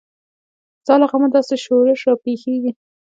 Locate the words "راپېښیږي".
2.07-2.71